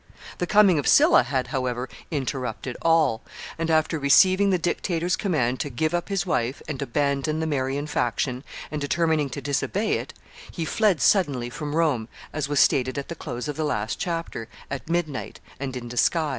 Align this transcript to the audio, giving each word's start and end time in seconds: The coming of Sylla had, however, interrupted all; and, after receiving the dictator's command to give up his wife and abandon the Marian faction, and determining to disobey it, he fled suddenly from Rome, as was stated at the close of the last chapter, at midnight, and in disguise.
The 0.39 0.47
coming 0.47 0.79
of 0.79 0.87
Sylla 0.87 1.21
had, 1.21 1.49
however, 1.49 1.87
interrupted 2.09 2.75
all; 2.81 3.21
and, 3.59 3.69
after 3.69 3.99
receiving 3.99 4.49
the 4.49 4.57
dictator's 4.57 5.15
command 5.15 5.59
to 5.59 5.69
give 5.69 5.93
up 5.93 6.09
his 6.09 6.25
wife 6.25 6.59
and 6.67 6.81
abandon 6.81 7.39
the 7.39 7.45
Marian 7.45 7.85
faction, 7.85 8.43
and 8.71 8.81
determining 8.81 9.29
to 9.29 9.41
disobey 9.41 9.99
it, 9.99 10.11
he 10.51 10.65
fled 10.65 11.01
suddenly 11.03 11.51
from 11.51 11.75
Rome, 11.75 12.07
as 12.33 12.49
was 12.49 12.59
stated 12.59 12.97
at 12.97 13.09
the 13.09 13.15
close 13.15 13.47
of 13.47 13.57
the 13.57 13.63
last 13.63 13.99
chapter, 13.99 14.47
at 14.71 14.89
midnight, 14.89 15.39
and 15.59 15.77
in 15.77 15.87
disguise. 15.87 16.29